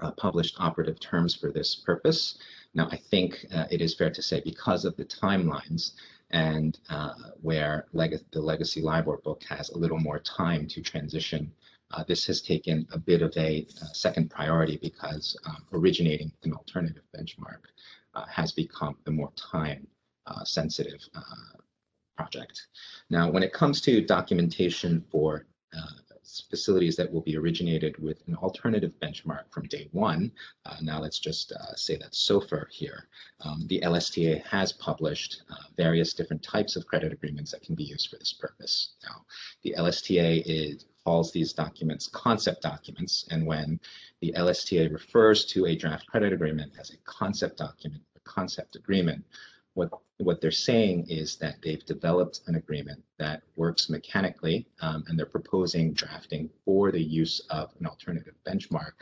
uh, 0.01 0.11
published 0.11 0.55
operative 0.59 0.99
terms 0.99 1.35
for 1.35 1.51
this 1.51 1.75
purpose. 1.75 2.37
Now, 2.73 2.87
I 2.91 2.97
think 2.97 3.45
it 3.51 3.81
is 3.81 3.95
fair 3.95 4.11
to 4.11 4.21
say 4.21 4.41
because 4.45 4.85
of 4.85 4.95
the 4.95 5.05
timelines 5.05 5.93
and 6.31 6.79
uh, 6.89 7.13
where 7.41 7.87
leg 7.93 8.19
the 8.31 8.41
legacy 8.41 8.81
LIBOR 8.81 9.17
book 9.17 9.43
has 9.43 9.69
a 9.69 9.77
little 9.77 9.99
more 9.99 10.19
time 10.19 10.67
to 10.67 10.81
transition. 10.81 11.51
Uh, 11.91 12.03
this 12.07 12.25
has 12.27 12.41
taken 12.41 12.87
a 12.91 12.99
bit 12.99 13.21
of 13.23 13.35
a, 13.35 13.65
a 13.81 13.95
second 13.95 14.29
priority 14.29 14.77
because 14.81 15.35
um, 15.45 15.65
originating 15.73 16.31
an 16.43 16.53
alternative 16.53 17.03
benchmark 17.17 17.61
uh, 18.13 18.25
has 18.27 18.51
become 18.51 18.95
the 19.05 19.11
more 19.11 19.31
time 19.35 19.87
uh, 20.27 20.43
sensitive 20.43 21.01
uh, 21.15 21.57
project. 22.15 22.67
Now, 23.09 23.31
when 23.31 23.41
it 23.41 23.53
comes 23.53 23.81
to 23.81 24.05
documentation 24.05 25.03
for 25.09 25.45
facilities 26.49 26.95
that 26.95 27.11
will 27.11 27.21
be 27.21 27.37
originated 27.37 27.97
with 27.97 28.21
an 28.27 28.35
alternative 28.35 28.91
benchmark 29.01 29.43
from 29.49 29.67
day 29.67 29.87
one. 29.91 30.31
Uh, 30.65 30.75
now 30.81 30.99
let's 30.99 31.19
just 31.19 31.51
uh, 31.51 31.75
say 31.75 31.95
that 31.97 32.11
SOFR 32.11 32.65
here. 32.69 33.07
Um, 33.41 33.65
the 33.67 33.81
LSTA 33.81 34.43
has 34.45 34.71
published 34.73 35.43
uh, 35.49 35.55
various 35.77 36.13
different 36.13 36.43
types 36.43 36.75
of 36.75 36.85
credit 36.85 37.11
agreements 37.13 37.51
that 37.51 37.61
can 37.61 37.75
be 37.75 37.83
used 37.83 38.09
for 38.09 38.17
this 38.17 38.33
purpose. 38.33 38.93
Now, 39.03 39.25
the 39.63 39.75
LSTA 39.77 40.43
is, 40.45 40.85
calls 41.03 41.31
these 41.31 41.53
documents 41.53 42.07
concept 42.07 42.61
documents, 42.61 43.25
and 43.31 43.45
when 43.45 43.79
the 44.21 44.33
LSTA 44.37 44.91
refers 44.91 45.45
to 45.45 45.65
a 45.65 45.75
draft 45.75 46.05
credit 46.07 46.33
agreement 46.33 46.73
as 46.79 46.91
a 46.91 46.97
concept 47.05 47.57
document, 47.57 48.03
a 48.15 48.19
concept 48.21 48.75
agreement, 48.75 49.23
what 49.79 49.89
what 50.17 50.41
they're 50.41 50.51
saying 50.51 51.05
is 51.07 51.37
that 51.37 51.55
they've 51.63 51.85
developed 51.85 52.41
an 52.47 52.55
agreement 52.55 53.01
that 53.17 53.41
works 53.55 53.89
mechanically 53.89 54.67
um, 54.81 55.05
and 55.07 55.17
they're 55.17 55.25
proposing 55.25 55.93
drafting 55.93 56.49
for 56.65 56.91
the 56.91 57.01
use 57.01 57.39
of 57.49 57.71
an 57.79 57.85
alternative 57.85 58.33
benchmark, 58.45 58.95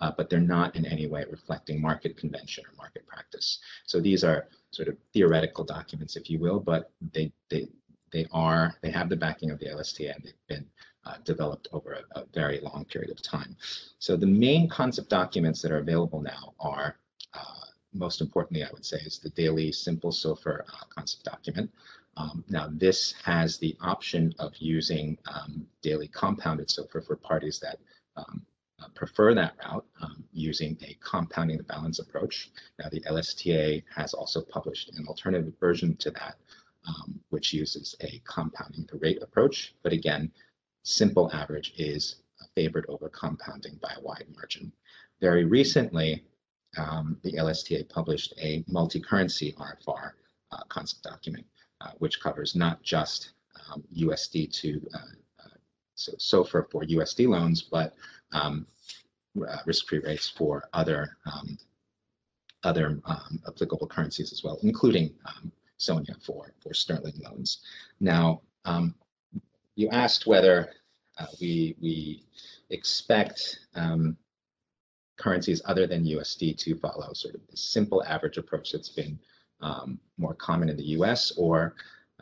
uh, 0.00 0.10
but 0.16 0.30
they're 0.30 0.40
not 0.40 0.74
in 0.74 0.86
any 0.86 1.06
way 1.06 1.26
reflecting 1.30 1.78
market 1.78 2.16
convention 2.16 2.64
or 2.64 2.74
market 2.78 3.06
practice. 3.06 3.58
So 3.84 4.00
these 4.00 4.24
are 4.24 4.48
sort 4.70 4.88
of 4.88 4.96
theoretical 5.12 5.64
documents, 5.64 6.16
if 6.16 6.30
you 6.30 6.38
will, 6.38 6.58
but 6.58 6.90
they 7.12 7.30
they 7.50 7.68
they 8.10 8.26
are 8.32 8.74
they 8.80 8.90
have 8.90 9.10
the 9.10 9.16
backing 9.16 9.50
of 9.50 9.58
the 9.58 9.66
LSTA 9.66 10.14
and 10.14 10.24
they've 10.24 10.46
been 10.48 10.66
uh, 11.04 11.16
developed 11.24 11.68
over 11.72 11.92
a, 11.92 12.20
a, 12.20 12.24
very 12.32 12.60
long 12.60 12.84
period 12.84 13.10
of 13.10 13.20
time. 13.20 13.56
So 13.98 14.16
the 14.16 14.26
main 14.26 14.68
concept 14.68 15.08
documents 15.10 15.60
that 15.62 15.72
are 15.72 15.78
available 15.78 16.22
now 16.22 16.54
are 16.60 16.96
uh, 17.34 17.66
most 17.92 18.20
importantly, 18.20 18.64
I 18.64 18.70
would 18.72 18.84
say, 18.84 18.98
is 18.98 19.18
the 19.18 19.30
daily 19.30 19.72
simple 19.72 20.10
SOFR 20.10 20.60
uh, 20.60 20.84
concept 20.88 21.24
document. 21.24 21.70
Um, 22.16 22.44
now, 22.48 22.68
this 22.70 23.12
has 23.24 23.58
the 23.58 23.76
option 23.80 24.34
of 24.38 24.54
using 24.58 25.18
um, 25.26 25.66
daily 25.82 26.08
compounded 26.08 26.68
SOFR 26.68 27.06
for 27.06 27.16
parties 27.16 27.58
that 27.60 27.78
um, 28.16 28.44
uh, 28.82 28.88
prefer 28.94 29.34
that 29.34 29.54
route 29.64 29.84
um, 30.02 30.24
using 30.32 30.76
a 30.82 30.96
compounding 31.00 31.56
the 31.56 31.62
balance 31.64 31.98
approach. 31.98 32.50
Now, 32.78 32.88
the 32.90 33.00
LSTA 33.02 33.82
has 33.94 34.12
also 34.14 34.42
published 34.42 34.90
an 34.96 35.06
alternative 35.06 35.54
version 35.60 35.96
to 35.96 36.10
that, 36.12 36.36
um, 36.86 37.20
which 37.30 37.52
uses 37.52 37.94
a 38.00 38.20
compounding 38.24 38.86
the 38.90 38.98
rate 38.98 39.22
approach. 39.22 39.74
But 39.82 39.92
again, 39.92 40.30
simple 40.82 41.30
average 41.32 41.74
is 41.78 42.16
favored 42.54 42.86
over 42.88 43.08
compounding 43.08 43.78
by 43.80 43.92
a 43.96 44.00
wide 44.00 44.26
margin. 44.34 44.72
Very 45.20 45.44
recently, 45.44 46.24
um, 46.76 47.18
the 47.22 47.32
LSTA 47.32 47.88
published 47.88 48.34
a 48.40 48.64
multi-currency 48.66 49.54
RFR 49.58 50.12
uh, 50.52 50.62
concept 50.68 51.02
document, 51.02 51.46
uh, 51.80 51.90
which 51.98 52.20
covers 52.20 52.54
not 52.54 52.82
just 52.82 53.32
um, 53.70 53.82
USD 53.96 54.52
to 54.60 54.80
uh, 54.94 54.98
uh, 55.44 55.56
so 55.94 56.12
SOFR 56.12 56.70
for 56.70 56.84
USD 56.84 57.28
loans, 57.28 57.62
but 57.62 57.94
um, 58.32 58.66
uh, 59.46 59.56
risk-free 59.66 60.00
rates 60.00 60.28
for 60.28 60.68
other 60.72 61.16
um, 61.26 61.58
other 62.64 63.00
um, 63.06 63.42
applicable 63.48 63.88
currencies 63.88 64.32
as 64.32 64.44
well, 64.44 64.58
including 64.62 65.12
um, 65.26 65.50
SONIA 65.78 66.14
for 66.24 66.54
for 66.62 66.72
sterling 66.72 67.20
loans. 67.24 67.60
Now, 68.00 68.42
you 69.74 69.88
asked 69.88 70.26
whether 70.26 70.70
uh, 71.18 71.26
we 71.40 71.76
we 71.80 72.24
expect 72.70 73.60
um, 73.74 74.16
currencies 75.22 75.62
other 75.64 75.86
than 75.86 76.04
USD 76.04 76.58
to 76.58 76.74
follow 76.76 77.12
sort 77.12 77.34
of 77.34 77.40
the 77.48 77.56
simple 77.56 78.02
average 78.04 78.38
approach 78.38 78.72
that's 78.72 78.88
been 78.88 79.18
um, 79.60 79.98
more 80.18 80.34
common 80.34 80.68
in 80.68 80.76
the 80.76 80.90
US 80.98 81.32
or 81.36 81.74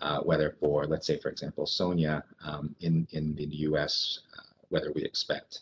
uh, 0.02 0.20
whether 0.20 0.56
for, 0.60 0.86
let's 0.86 1.06
say, 1.06 1.18
for 1.18 1.30
example, 1.30 1.66
SONIA 1.66 2.22
um, 2.44 2.74
in, 2.80 3.06
in 3.12 3.34
the 3.34 3.46
US, 3.68 4.20
uh, 4.38 4.42
whether 4.68 4.92
we 4.92 5.02
expect 5.02 5.60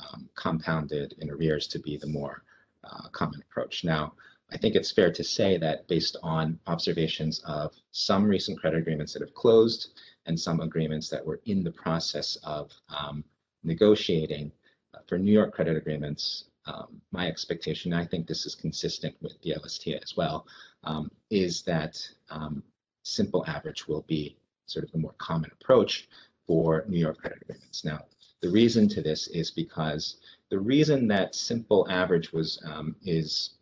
um, 0.00 0.28
compounded 0.34 1.14
in 1.18 1.30
arrears 1.30 1.66
to 1.68 1.78
be 1.78 1.96
the 1.96 2.06
more 2.06 2.42
uh, 2.84 3.08
common 3.08 3.40
approach. 3.42 3.84
Now, 3.84 4.14
I 4.50 4.56
think 4.56 4.74
it's 4.74 4.90
fair 4.92 5.12
to 5.12 5.24
say 5.24 5.58
that 5.58 5.86
based 5.88 6.16
on 6.22 6.58
observations 6.66 7.40
of 7.44 7.74
some 7.92 8.24
recent 8.24 8.58
credit 8.58 8.78
agreements 8.78 9.12
that 9.12 9.22
have 9.22 9.34
closed 9.34 9.88
and 10.26 10.38
some 10.38 10.60
agreements 10.60 11.08
that 11.10 11.24
were 11.24 11.40
in 11.44 11.62
the 11.62 11.70
process 11.70 12.36
of 12.44 12.72
um, 12.88 13.24
negotiating 13.62 14.52
uh, 14.94 15.00
for 15.06 15.18
New 15.18 15.32
York 15.32 15.52
credit 15.52 15.76
agreements, 15.76 16.44
um, 16.68 17.00
my 17.12 17.26
expectation, 17.26 17.92
I 17.92 18.04
think 18.04 18.26
this 18.26 18.44
is 18.44 18.54
consistent 18.54 19.16
with 19.22 19.40
the 19.42 19.52
LSTA 19.52 20.02
as 20.02 20.16
well, 20.16 20.46
um, 20.84 21.10
is 21.30 21.62
that 21.62 21.98
um, 22.30 22.62
simple 23.02 23.44
average 23.46 23.88
will 23.88 24.02
be 24.02 24.36
sort 24.66 24.84
of 24.84 24.92
the 24.92 24.98
more 24.98 25.14
common 25.16 25.50
approach 25.60 26.08
for 26.46 26.84
New 26.86 26.98
York 26.98 27.18
credit 27.18 27.40
agreements. 27.42 27.84
Now, 27.84 28.04
the 28.42 28.50
reason 28.50 28.86
to 28.88 29.00
this 29.02 29.28
is 29.28 29.50
because 29.50 30.18
the 30.50 30.58
reason 30.58 31.08
that 31.08 31.34
simple 31.34 31.86
average 31.90 32.32
was 32.32 32.62
um, 32.64 32.94
is 33.02 33.54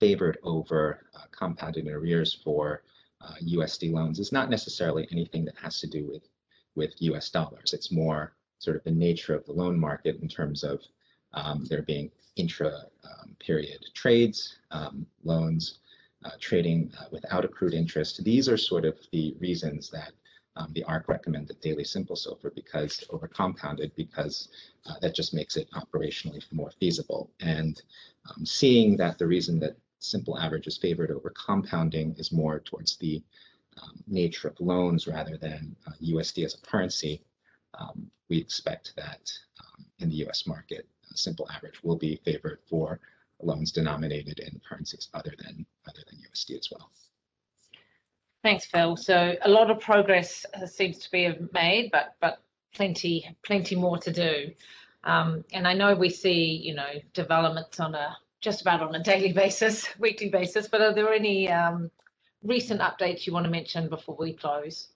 favored 0.00 0.38
over 0.42 1.06
uh, 1.14 1.24
compounded 1.30 1.86
arrears 1.86 2.34
for 2.42 2.82
uh, 3.20 3.34
USD 3.42 3.92
loans 3.92 4.18
is 4.18 4.32
not 4.32 4.48
necessarily 4.48 5.06
anything 5.12 5.44
that 5.44 5.58
has 5.58 5.78
to 5.80 5.86
do 5.86 6.06
with 6.06 6.22
with 6.76 6.94
US 7.02 7.28
dollars. 7.28 7.74
It's 7.74 7.92
more 7.92 8.32
sort 8.58 8.76
of 8.76 8.84
the 8.84 8.90
nature 8.90 9.34
of 9.34 9.44
the 9.44 9.52
loan 9.52 9.78
market 9.78 10.20
in 10.22 10.28
terms 10.28 10.64
of 10.64 10.80
um, 11.34 11.64
there 11.68 11.82
being 11.82 12.10
intra-period 12.36 13.78
um, 13.80 13.92
trades, 13.94 14.58
um, 14.70 15.06
loans, 15.24 15.78
uh, 16.24 16.30
trading 16.38 16.92
uh, 16.98 17.04
without 17.10 17.44
accrued 17.44 17.74
interest. 17.74 18.22
These 18.24 18.48
are 18.48 18.56
sort 18.56 18.84
of 18.84 18.98
the 19.12 19.34
reasons 19.40 19.90
that 19.90 20.12
um, 20.56 20.72
the 20.74 20.84
ARRC 20.84 21.08
recommended 21.08 21.60
daily 21.60 21.84
simple 21.84 22.16
SOFR 22.16 22.54
because 22.54 23.04
over 23.10 23.28
compounded 23.28 23.92
because 23.96 24.48
uh, 24.86 24.94
that 25.00 25.14
just 25.14 25.32
makes 25.32 25.56
it 25.56 25.70
operationally 25.72 26.42
more 26.52 26.70
feasible. 26.78 27.30
And 27.40 27.80
um, 28.28 28.44
seeing 28.44 28.96
that 28.96 29.18
the 29.18 29.26
reason 29.26 29.58
that 29.60 29.76
simple 30.00 30.38
average 30.38 30.66
is 30.66 30.76
favored 30.76 31.10
over 31.10 31.30
compounding 31.30 32.14
is 32.18 32.32
more 32.32 32.60
towards 32.60 32.96
the 32.96 33.22
um, 33.80 34.02
nature 34.06 34.48
of 34.48 34.60
loans 34.60 35.06
rather 35.06 35.36
than 35.36 35.74
USD 36.02 36.42
uh, 36.42 36.46
as 36.46 36.54
a 36.54 36.66
currency, 36.66 37.22
um, 37.74 38.10
we 38.28 38.38
expect 38.38 38.92
that 38.96 39.30
in 40.00 40.08
the 40.08 40.26
US 40.26 40.46
market, 40.46 40.86
simple 41.14 41.48
average 41.50 41.82
will 41.82 41.96
be 41.96 42.16
favored 42.24 42.60
for 42.68 43.00
loans 43.42 43.72
denominated 43.72 44.38
in 44.40 44.60
currencies 44.68 45.08
other 45.14 45.32
than 45.38 45.66
other 45.88 46.00
than 46.08 46.18
USD 46.18 46.58
as 46.58 46.68
well. 46.70 46.90
Thanks, 48.42 48.66
Phil. 48.66 48.96
So 48.96 49.36
a 49.42 49.48
lot 49.48 49.70
of 49.70 49.80
progress 49.80 50.46
seems 50.66 50.98
to 50.98 51.10
be 51.10 51.34
made, 51.52 51.90
but 51.90 52.16
but 52.20 52.42
plenty 52.74 53.36
plenty 53.42 53.76
more 53.76 53.98
to 53.98 54.12
do. 54.12 54.50
Um, 55.04 55.44
and 55.52 55.66
I 55.66 55.74
know 55.74 55.94
we 55.94 56.10
see 56.10 56.60
you 56.62 56.74
know 56.74 56.90
developments 57.14 57.80
on 57.80 57.94
a 57.94 58.16
just 58.40 58.62
about 58.62 58.82
on 58.82 58.94
a 58.94 59.02
daily 59.12 59.32
basis, 59.32 59.88
weekly 59.98 60.28
basis. 60.28 60.68
But 60.68 60.80
are 60.80 60.94
there 60.94 61.12
any 61.12 61.50
um, 61.50 61.90
recent 62.42 62.80
updates 62.80 63.26
you 63.26 63.32
want 63.32 63.44
to 63.44 63.50
mention 63.50 63.88
before 63.88 64.16
we 64.18 64.32
close? 64.32 64.88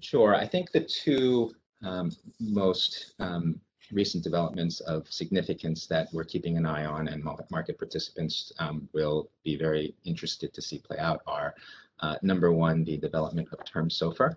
Sure. 0.00 0.34
I 0.34 0.46
think 0.46 0.72
the 0.72 0.80
two 0.80 1.54
um, 1.82 2.10
most 2.40 3.14
um, 3.18 3.60
recent 3.92 4.24
developments 4.24 4.80
of 4.80 5.10
significance 5.10 5.86
that 5.86 6.08
we're 6.12 6.24
keeping 6.24 6.56
an 6.56 6.66
eye 6.66 6.84
on 6.84 7.08
and 7.08 7.22
market 7.50 7.78
participants 7.78 8.52
um, 8.58 8.88
will 8.92 9.30
be 9.44 9.56
very 9.56 9.94
interested 10.04 10.52
to 10.54 10.62
see 10.62 10.78
play 10.78 10.98
out 10.98 11.22
are 11.26 11.54
uh, 12.00 12.16
number 12.22 12.52
one, 12.52 12.84
the 12.84 12.96
development 12.96 13.48
of 13.52 13.64
term 13.64 13.88
SOFR. 13.88 14.36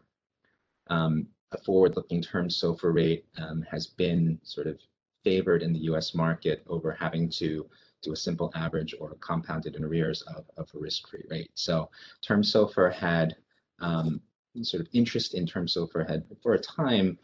Um, 0.87 1.27
a 1.51 1.57
forward-looking 1.57 2.21
term 2.21 2.47
SOFR 2.47 2.93
rate 2.93 3.25
um, 3.37 3.63
has 3.69 3.87
been 3.87 4.39
sort 4.43 4.67
of 4.67 4.79
favored 5.23 5.61
in 5.61 5.73
the 5.73 5.79
US 5.79 6.13
market 6.13 6.63
over 6.67 6.91
having 6.91 7.29
to 7.29 7.67
do 8.01 8.13
a 8.13 8.15
simple 8.15 8.51
average 8.55 8.95
or 8.99 9.15
compounded 9.19 9.75
in 9.75 9.83
arrears 9.83 10.21
of, 10.23 10.45
of 10.57 10.69
a 10.73 10.79
risk-free 10.79 11.25
rate. 11.29 11.51
So 11.55 11.89
term 12.21 12.43
SOFR 12.43 12.93
had 12.93 13.35
um, 13.79 14.21
sort 14.61 14.81
of 14.81 14.87
interest 14.93 15.33
in 15.33 15.45
term 15.45 15.67
SOFR 15.67 16.09
had 16.09 16.23
for 16.41 16.53
a 16.53 16.59
time, 16.59 17.17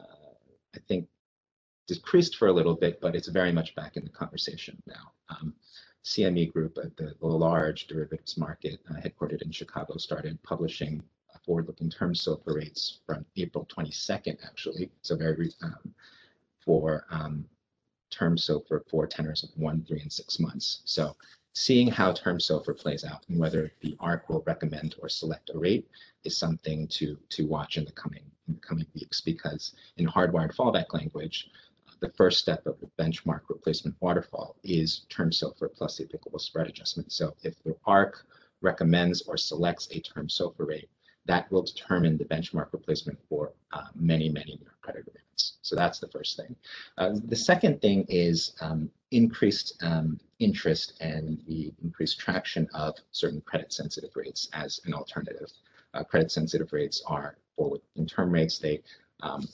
uh, 0.00 0.34
I 0.74 0.78
think 0.88 1.06
decreased 1.86 2.36
for 2.36 2.48
a 2.48 2.52
little 2.52 2.74
bit, 2.74 3.00
but 3.00 3.14
it's 3.14 3.28
very 3.28 3.52
much 3.52 3.74
back 3.74 3.96
in 3.96 4.04
the 4.04 4.10
conversation 4.10 4.80
now. 4.86 5.12
Um, 5.28 5.54
CME 6.04 6.52
Group, 6.52 6.78
at 6.78 6.96
the, 6.96 7.14
the 7.20 7.26
large 7.26 7.86
derivatives 7.88 8.36
market 8.36 8.80
uh, 8.90 8.94
headquartered 8.94 9.42
in 9.42 9.50
Chicago, 9.50 9.96
started 9.96 10.42
publishing 10.42 11.02
forward-looking 11.46 11.88
term 11.88 12.12
SOFR 12.12 12.56
rates 12.56 12.98
from 13.06 13.24
April 13.36 13.66
22nd, 13.66 14.44
actually, 14.44 14.90
so 15.02 15.16
very 15.16 15.52
um, 15.62 15.94
for 16.60 17.06
um, 17.10 17.46
term 18.10 18.36
SOFR 18.36 18.80
for 18.88 19.06
tenors 19.06 19.44
of 19.44 19.50
one, 19.56 19.84
three, 19.84 20.00
and 20.00 20.12
six 20.12 20.40
months. 20.40 20.80
So 20.84 21.16
seeing 21.54 21.88
how 21.88 22.12
term 22.12 22.38
SOFR 22.38 22.76
plays 22.76 23.04
out 23.04 23.24
and 23.28 23.38
whether 23.38 23.72
the 23.80 23.96
ARRC 24.00 24.28
will 24.28 24.42
recommend 24.46 24.96
or 25.00 25.08
select 25.08 25.50
a 25.54 25.58
rate 25.58 25.88
is 26.24 26.36
something 26.36 26.88
to 26.88 27.16
to 27.30 27.46
watch 27.46 27.78
in 27.78 27.84
the 27.84 27.92
coming 27.92 28.24
in 28.48 28.54
the 28.54 28.60
coming 28.60 28.86
weeks 28.94 29.20
because 29.20 29.74
in 29.96 30.06
hardwired 30.06 30.54
fallback 30.54 30.92
language, 30.92 31.48
the 32.00 32.10
first 32.10 32.38
step 32.38 32.66
of 32.66 32.78
the 32.80 32.90
benchmark 33.02 33.42
replacement 33.48 33.96
waterfall 34.00 34.56
is 34.62 35.06
term 35.08 35.30
SOFR 35.30 35.74
plus 35.74 35.96
the 35.96 36.04
applicable 36.04 36.38
spread 36.38 36.66
adjustment. 36.66 37.12
So 37.12 37.34
if 37.42 37.62
the 37.62 37.76
ARRC 37.86 38.12
recommends 38.60 39.22
or 39.22 39.36
selects 39.36 39.88
a 39.92 40.00
term 40.00 40.28
SOFR 40.28 40.66
rate, 40.66 40.88
that 41.26 41.50
will 41.50 41.62
determine 41.62 42.16
the 42.16 42.24
benchmark 42.24 42.72
replacement 42.72 43.18
for 43.28 43.52
uh, 43.72 43.82
many, 43.94 44.28
many 44.28 44.60
credit 44.80 45.06
agreements. 45.08 45.58
So 45.62 45.74
that's 45.74 45.98
the 45.98 46.08
first 46.08 46.36
thing. 46.36 46.54
Uh, 46.98 47.16
the 47.24 47.36
second 47.36 47.80
thing 47.80 48.06
is 48.08 48.52
um, 48.60 48.90
increased 49.10 49.82
um, 49.82 50.20
interest 50.38 50.94
and 51.00 51.42
the 51.46 51.72
increased 51.82 52.20
traction 52.20 52.68
of 52.74 52.94
certain 53.10 53.40
credit 53.40 53.72
sensitive 53.72 54.10
rates 54.14 54.48
as 54.52 54.80
an 54.84 54.94
alternative. 54.94 55.50
Uh, 55.94 56.04
credit 56.04 56.30
sensitive 56.30 56.72
rates 56.72 57.02
are 57.06 57.36
forward 57.56 57.80
in 57.96 58.06
term 58.06 58.30
rates. 58.30 58.58
They 58.58 58.82
um, 59.22 59.48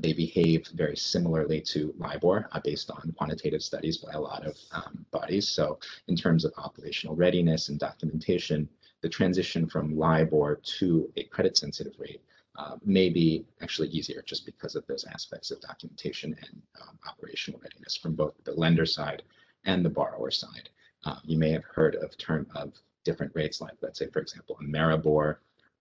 they 0.00 0.12
behave 0.12 0.66
very 0.68 0.96
similarly 0.96 1.60
to 1.60 1.94
LIBOR 1.98 2.48
uh, 2.52 2.60
based 2.60 2.90
on 2.90 3.14
quantitative 3.16 3.62
studies 3.62 3.98
by 3.98 4.12
a 4.12 4.20
lot 4.20 4.46
of 4.46 4.56
um, 4.72 5.04
bodies. 5.10 5.48
So 5.48 5.78
in 6.08 6.16
terms 6.16 6.44
of 6.44 6.52
operational 6.56 7.16
readiness 7.16 7.68
and 7.68 7.78
documentation, 7.78 8.68
the 9.02 9.08
transition 9.08 9.66
from 9.66 9.96
LIBOR 9.96 10.60
to 10.78 11.10
a 11.16 11.24
credit 11.24 11.56
sensitive 11.56 11.94
rate 11.98 12.22
uh, 12.56 12.76
may 12.84 13.08
be 13.08 13.44
actually 13.60 13.88
easier 13.88 14.22
just 14.22 14.46
because 14.46 14.76
of 14.76 14.86
those 14.86 15.04
aspects 15.04 15.50
of 15.50 15.60
documentation 15.60 16.36
and 16.40 16.62
um, 16.80 16.98
operational 17.06 17.60
readiness 17.62 17.96
from 17.96 18.14
both 18.14 18.34
the 18.44 18.52
lender 18.52 18.86
side 18.86 19.22
and 19.64 19.84
the 19.84 19.90
borrower 19.90 20.30
side. 20.30 20.70
Uh, 21.04 21.16
you 21.24 21.38
may 21.38 21.50
have 21.50 21.64
heard 21.64 21.96
of 21.96 22.16
term 22.16 22.46
of 22.54 22.72
different 23.04 23.30
rates 23.36 23.60
like 23.60 23.74
let's 23.82 24.00
say 24.00 24.08
for 24.08 24.18
example 24.18 24.58
Ameribor 24.60 25.36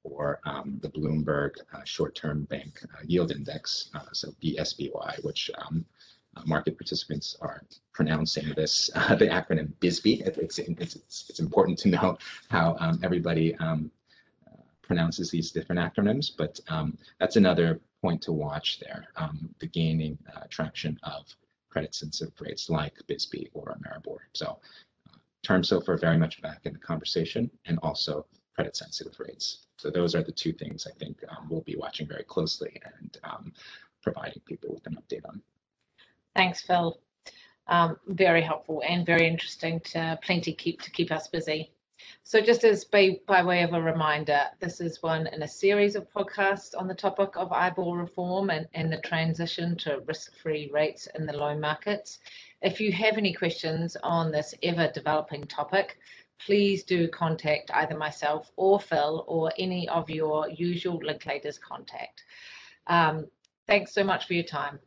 or 0.05 0.39
um, 0.45 0.79
the 0.81 0.89
Bloomberg 0.89 1.55
uh, 1.73 1.83
short-term 1.83 2.43
bank 2.43 2.79
uh, 2.83 3.01
yield 3.05 3.31
index, 3.31 3.89
uh, 3.93 4.11
so 4.13 4.31
BSBY, 4.43 5.23
which 5.23 5.49
um, 5.57 5.85
uh, 6.37 6.41
market 6.45 6.77
participants 6.77 7.35
are 7.41 7.63
pronouncing 7.93 8.53
this, 8.55 8.89
uh, 8.95 9.15
the 9.15 9.27
acronym 9.27 9.73
BSBY. 9.81 10.21
It's, 10.21 10.59
it's, 10.59 10.95
it's, 10.95 11.29
it's, 11.29 11.39
important 11.39 11.77
to 11.79 11.89
know 11.89 12.17
how 12.49 12.75
um, 12.79 12.99
everybody 13.03 13.55
um, 13.55 13.91
uh, 14.47 14.57
pronounces 14.81 15.31
these 15.31 15.51
different 15.51 15.81
acronyms, 15.81 16.31
but 16.37 16.59
um, 16.67 16.97
that's 17.19 17.35
another 17.35 17.79
point 18.01 18.21
to 18.21 18.31
watch 18.31 18.79
there, 18.79 19.05
um, 19.15 19.49
the 19.59 19.67
gaining 19.67 20.17
traction 20.49 20.99
of 21.03 21.25
credit-sensitive 21.69 22.33
rates 22.39 22.69
like 22.69 22.93
BSBY 23.09 23.49
or 23.53 23.75
Ameribor. 23.79 24.17
So 24.33 24.59
term 25.43 25.61
SOFR 25.61 25.99
very 25.99 26.17
much 26.17 26.41
back 26.41 26.61
in 26.65 26.73
the 26.73 26.79
conversation 26.79 27.49
and 27.65 27.79
also 27.83 28.25
credit 28.55 28.75
sensitive 28.75 29.19
rates. 29.19 29.65
So 29.77 29.89
those 29.89 30.15
are 30.15 30.23
the 30.23 30.31
two 30.31 30.53
things 30.53 30.87
I 30.87 30.91
think 30.97 31.23
um, 31.29 31.47
we'll 31.49 31.61
be 31.61 31.75
watching 31.75 32.07
very 32.07 32.23
closely 32.23 32.81
and 32.99 33.17
um, 33.23 33.53
providing 34.01 34.41
people 34.45 34.73
with 34.73 34.87
an 34.87 34.97
update 34.97 35.27
on. 35.27 35.41
Thanks, 36.35 36.61
Phil. 36.61 36.99
Um, 37.67 37.97
very 38.07 38.41
helpful 38.41 38.83
and 38.87 39.05
very 39.05 39.27
interesting 39.27 39.79
to 39.91 40.19
plenty 40.23 40.53
keep 40.53 40.81
to 40.81 40.91
keep 40.91 41.11
us 41.11 41.27
busy. 41.27 41.71
So 42.23 42.41
just 42.41 42.63
as 42.63 42.83
by, 42.83 43.19
by 43.25 43.43
way 43.43 43.63
of 43.63 43.73
a 43.73 43.81
reminder, 43.81 44.41
this 44.59 44.81
is 44.81 45.01
one 45.01 45.27
in 45.27 45.41
a 45.43 45.47
series 45.47 45.95
of 45.95 46.11
podcasts 46.11 46.77
on 46.77 46.87
the 46.87 46.93
topic 46.93 47.35
of 47.35 47.49
IBOR 47.49 47.97
reform 47.97 48.49
and, 48.49 48.67
and 48.73 48.91
the 48.91 48.97
transition 48.97 49.75
to 49.77 50.01
risk-free 50.05 50.69
rates 50.71 51.07
in 51.15 51.25
the 51.25 51.33
loan 51.33 51.59
markets. 51.59 52.19
If 52.61 52.79
you 52.79 52.91
have 52.91 53.17
any 53.17 53.33
questions 53.33 53.95
on 54.03 54.31
this 54.31 54.53
ever 54.61 54.91
developing 54.93 55.45
topic, 55.45 55.97
please 56.39 56.83
do 56.83 57.07
contact 57.07 57.71
either 57.73 57.97
myself 57.97 58.51
or 58.55 58.79
Phil 58.79 59.23
or 59.27 59.51
any 59.57 59.87
of 59.89 60.09
your 60.09 60.49
usual 60.49 60.99
Linklaters 60.99 61.59
contact. 61.59 62.23
Um, 62.87 63.27
thanks 63.67 63.93
so 63.93 64.03
much 64.03 64.27
for 64.27 64.33
your 64.33 64.43
time. 64.43 64.79